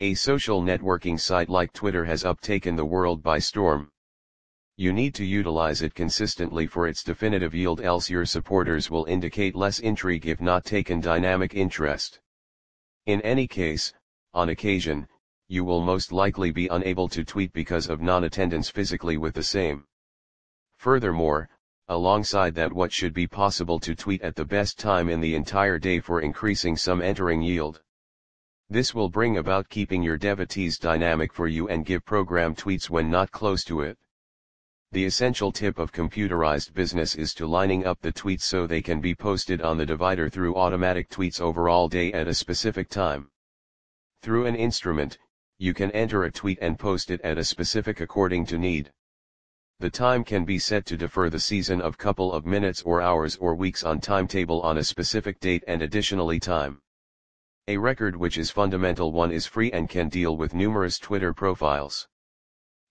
A 0.00 0.12
social 0.12 0.60
networking 0.60 1.18
site 1.18 1.48
like 1.48 1.72
Twitter 1.72 2.04
has 2.04 2.22
uptaken 2.22 2.76
the 2.76 2.84
world 2.84 3.22
by 3.22 3.38
storm. 3.38 3.90
You 4.76 4.92
need 4.92 5.14
to 5.14 5.24
utilize 5.24 5.80
it 5.80 5.94
consistently 5.94 6.66
for 6.66 6.86
its 6.86 7.02
definitive 7.02 7.54
yield 7.54 7.80
else 7.80 8.10
your 8.10 8.26
supporters 8.26 8.90
will 8.90 9.06
indicate 9.06 9.56
less 9.56 9.78
intrigue 9.78 10.26
if 10.26 10.38
not 10.38 10.66
taken 10.66 11.00
dynamic 11.00 11.54
interest. 11.54 12.20
In 13.06 13.22
any 13.22 13.48
case, 13.48 13.94
on 14.34 14.50
occasion, 14.50 15.08
you 15.48 15.64
will 15.64 15.80
most 15.80 16.12
likely 16.12 16.50
be 16.50 16.68
unable 16.68 17.08
to 17.08 17.24
tweet 17.24 17.54
because 17.54 17.88
of 17.88 18.02
non-attendance 18.02 18.68
physically 18.68 19.16
with 19.16 19.34
the 19.34 19.42
same. 19.42 19.86
Furthermore, 20.76 21.48
alongside 21.88 22.54
that 22.54 22.70
what 22.70 22.92
should 22.92 23.14
be 23.14 23.26
possible 23.26 23.80
to 23.80 23.94
tweet 23.94 24.20
at 24.20 24.36
the 24.36 24.44
best 24.44 24.78
time 24.78 25.08
in 25.08 25.22
the 25.22 25.34
entire 25.34 25.78
day 25.78 26.00
for 26.00 26.20
increasing 26.20 26.76
some 26.76 27.00
entering 27.00 27.40
yield. 27.40 27.80
This 28.68 28.92
will 28.92 29.08
bring 29.08 29.36
about 29.36 29.68
keeping 29.68 30.02
your 30.02 30.18
devotees 30.18 30.76
dynamic 30.76 31.32
for 31.32 31.46
you 31.46 31.68
and 31.68 31.86
give 31.86 32.04
program 32.04 32.54
tweets 32.54 32.90
when 32.90 33.10
not 33.10 33.30
close 33.30 33.62
to 33.64 33.80
it. 33.80 33.96
The 34.90 35.04
essential 35.04 35.52
tip 35.52 35.78
of 35.78 35.92
computerized 35.92 36.74
business 36.74 37.14
is 37.14 37.32
to 37.34 37.46
lining 37.46 37.86
up 37.86 38.00
the 38.00 38.12
tweets 38.12 38.42
so 38.42 38.66
they 38.66 38.82
can 38.82 39.00
be 39.00 39.14
posted 39.14 39.60
on 39.60 39.76
the 39.76 39.86
divider 39.86 40.28
through 40.28 40.56
automatic 40.56 41.08
tweets 41.10 41.40
over 41.40 41.68
all 41.68 41.88
day 41.88 42.12
at 42.12 42.26
a 42.26 42.34
specific 42.34 42.88
time. 42.88 43.30
Through 44.22 44.46
an 44.46 44.56
instrument, 44.56 45.18
you 45.58 45.72
can 45.72 45.92
enter 45.92 46.24
a 46.24 46.32
tweet 46.32 46.58
and 46.60 46.78
post 46.78 47.10
it 47.10 47.20
at 47.20 47.38
a 47.38 47.44
specific 47.44 48.00
according 48.00 48.46
to 48.46 48.58
need. 48.58 48.92
The 49.78 49.90
time 49.90 50.24
can 50.24 50.44
be 50.44 50.58
set 50.58 50.86
to 50.86 50.96
defer 50.96 51.30
the 51.30 51.38
season 51.38 51.80
of 51.80 51.98
couple 51.98 52.32
of 52.32 52.46
minutes 52.46 52.82
or 52.82 53.00
hours 53.00 53.36
or 53.36 53.54
weeks 53.54 53.84
on 53.84 54.00
timetable 54.00 54.60
on 54.62 54.78
a 54.78 54.84
specific 54.84 55.38
date 55.38 55.62
and 55.68 55.82
additionally 55.82 56.40
time. 56.40 56.80
A 57.68 57.76
record 57.76 58.14
which 58.14 58.38
is 58.38 58.52
fundamental 58.52 59.10
one 59.10 59.32
is 59.32 59.44
free 59.44 59.72
and 59.72 59.88
can 59.88 60.08
deal 60.08 60.36
with 60.36 60.54
numerous 60.54 61.00
Twitter 61.00 61.34
profiles. 61.34 62.06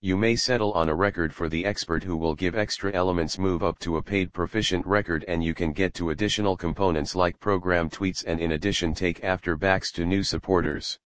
You 0.01 0.17
may 0.17 0.35
settle 0.35 0.73
on 0.73 0.89
a 0.89 0.93
record 0.93 1.33
for 1.33 1.47
the 1.47 1.65
expert 1.65 2.03
who 2.03 2.17
will 2.17 2.35
give 2.35 2.55
extra 2.55 2.91
elements 2.91 3.37
move 3.37 3.63
up 3.63 3.79
to 3.79 3.95
a 3.95 4.03
paid 4.03 4.33
proficient 4.33 4.85
record 4.85 5.23
and 5.29 5.41
you 5.41 5.53
can 5.53 5.71
get 5.71 5.93
to 5.93 6.09
additional 6.09 6.57
components 6.57 7.15
like 7.15 7.39
program 7.39 7.89
tweets 7.89 8.25
and 8.27 8.41
in 8.41 8.51
addition 8.51 8.93
take 8.93 9.23
after 9.23 9.55
backs 9.55 9.93
to 9.93 10.05
new 10.05 10.23
supporters. 10.23 10.99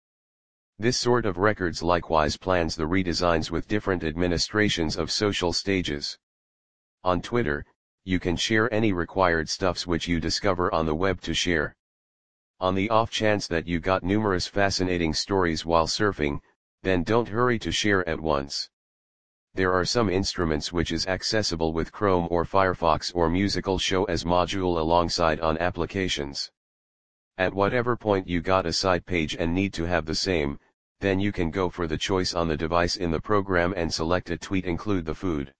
This 0.79 0.97
sort 0.97 1.27
of 1.27 1.37
records 1.37 1.83
likewise 1.83 2.37
plans 2.37 2.75
the 2.75 2.87
redesigns 2.87 3.51
with 3.51 3.67
different 3.67 4.03
administrations 4.03 4.97
of 4.97 5.11
social 5.11 5.53
stages. 5.53 6.17
On 7.03 7.21
Twitter, 7.21 7.63
you 8.03 8.19
can 8.19 8.35
share 8.35 8.73
any 8.73 8.93
required 8.93 9.47
stuffs 9.47 9.85
which 9.85 10.07
you 10.07 10.19
discover 10.19 10.73
on 10.73 10.87
the 10.87 10.95
web 10.95 11.21
to 11.21 11.35
share. 11.35 11.75
On 12.61 12.75
the 12.75 12.89
off 12.89 13.09
chance 13.09 13.47
that 13.47 13.67
you 13.67 13.79
got 13.79 14.03
numerous 14.03 14.45
fascinating 14.45 15.13
stories 15.13 15.65
while 15.65 15.87
surfing, 15.87 16.41
then 16.83 17.03
don't 17.03 17.29
hurry 17.29 17.57
to 17.57 17.71
share 17.71 18.07
at 18.07 18.19
once. 18.19 18.69
There 19.53 19.71
are 19.71 19.85
some 19.85 20.09
instruments 20.09 20.73
which 20.73 20.91
is 20.91 21.07
accessible 21.07 21.71
with 21.71 21.93
Chrome 21.93 22.27
or 22.29 22.43
Firefox 22.43 23.15
or 23.15 23.29
Musical 23.29 23.79
Show 23.79 24.03
as 24.05 24.25
module 24.25 24.77
alongside 24.77 25.39
on 25.39 25.57
applications. 25.57 26.51
At 27.37 27.53
whatever 27.53 27.95
point 27.95 28.27
you 28.27 28.41
got 28.41 28.65
a 28.65 28.73
side 28.73 29.05
page 29.05 29.37
and 29.37 29.55
need 29.55 29.73
to 29.75 29.85
have 29.85 30.05
the 30.05 30.13
same, 30.13 30.59
then 30.99 31.21
you 31.21 31.31
can 31.31 31.51
go 31.51 31.69
for 31.69 31.87
the 31.87 31.97
choice 31.97 32.33
on 32.33 32.49
the 32.49 32.57
device 32.57 32.97
in 32.97 33.09
the 33.09 33.21
program 33.21 33.73
and 33.77 33.93
select 33.93 34.31
a 34.31 34.37
tweet 34.37 34.65
include 34.65 35.05
the 35.05 35.15
food. 35.15 35.53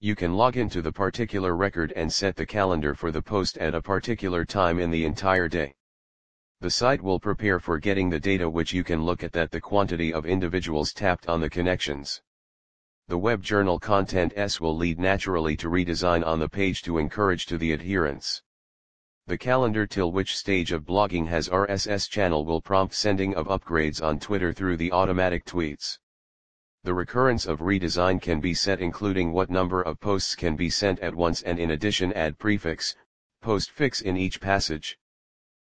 You 0.00 0.14
can 0.14 0.34
log 0.34 0.58
into 0.58 0.82
the 0.82 0.92
particular 0.92 1.56
record 1.56 1.94
and 1.96 2.12
set 2.12 2.36
the 2.36 2.44
calendar 2.44 2.94
for 2.94 3.10
the 3.10 3.22
post 3.22 3.56
at 3.56 3.74
a 3.74 3.80
particular 3.80 4.44
time 4.44 4.78
in 4.78 4.90
the 4.90 5.06
entire 5.06 5.48
day. 5.48 5.72
The 6.62 6.70
site 6.70 7.00
will 7.00 7.18
prepare 7.18 7.58
for 7.58 7.78
getting 7.78 8.10
the 8.10 8.20
data 8.20 8.48
which 8.48 8.74
you 8.74 8.84
can 8.84 9.02
look 9.02 9.24
at 9.24 9.32
that 9.32 9.50
the 9.50 9.62
quantity 9.62 10.12
of 10.12 10.26
individuals 10.26 10.92
tapped 10.92 11.26
on 11.26 11.40
the 11.40 11.48
connections. 11.48 12.20
The 13.08 13.16
web 13.16 13.42
journal 13.42 13.78
content 13.78 14.34
S 14.36 14.60
will 14.60 14.76
lead 14.76 14.98
naturally 14.98 15.56
to 15.56 15.70
redesign 15.70 16.24
on 16.24 16.38
the 16.38 16.50
page 16.50 16.82
to 16.82 16.98
encourage 16.98 17.46
to 17.46 17.56
the 17.56 17.72
adherence. 17.72 18.42
The 19.26 19.38
calendar 19.38 19.86
till 19.86 20.12
which 20.12 20.36
stage 20.36 20.70
of 20.70 20.84
blogging 20.84 21.26
has 21.28 21.48
RSS 21.48 22.10
channel 22.10 22.44
will 22.44 22.60
prompt 22.60 22.92
sending 22.92 23.34
of 23.34 23.46
upgrades 23.46 24.02
on 24.02 24.20
Twitter 24.20 24.52
through 24.52 24.76
the 24.76 24.92
automatic 24.92 25.46
tweets. 25.46 25.98
The 26.84 26.92
recurrence 26.92 27.46
of 27.46 27.60
redesign 27.60 28.20
can 28.20 28.38
be 28.38 28.52
set 28.52 28.80
including 28.80 29.32
what 29.32 29.48
number 29.48 29.80
of 29.80 29.98
posts 29.98 30.34
can 30.34 30.56
be 30.56 30.68
sent 30.68 31.00
at 31.00 31.14
once 31.14 31.40
and 31.40 31.58
in 31.58 31.70
addition 31.70 32.12
add 32.12 32.38
prefix, 32.38 32.94
postfix 33.42 34.02
in 34.02 34.18
each 34.18 34.42
passage. 34.42 34.98